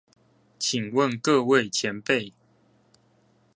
[0.57, 2.33] 請問各位前輩